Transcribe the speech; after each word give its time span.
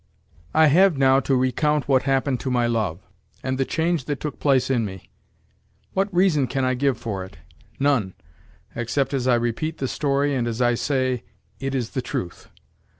PART 0.01 0.09
IV 0.09 0.49
CHAPTER 0.49 0.57
I 0.57 0.63
I 0.63 0.87
MUST 1.19 1.29
now 1.29 1.35
recite 1.35 1.87
what 1.87 2.01
happened 2.01 2.39
to 2.39 2.49
my 2.49 2.65
love, 2.65 3.01
and 3.43 3.59
the 3.59 3.65
change 3.65 4.05
that 4.05 4.19
took 4.19 4.39
place 4.39 4.71
in 4.71 4.83
me. 4.83 5.11
What 5.93 6.11
reason 6.11 6.47
can 6.47 6.65
I 6.65 6.73
give 6.73 6.97
for 6.97 7.23
it? 7.23 7.37
None, 7.79 8.15
except 8.75 9.13
as 9.13 9.27
I 9.27 9.35
repeat 9.35 9.77
the 9.77 9.87
story 9.87 10.33
and 10.33 10.47
as 10.47 10.59
I 10.59 10.73
say: 10.73 11.21
"It 11.59 11.75
is 11.75 11.91
the 11.91 12.01
truth." 12.01 12.49